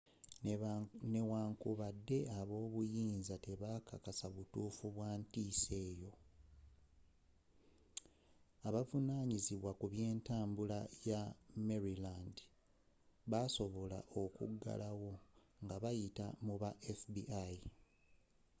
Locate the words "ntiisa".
5.19-5.73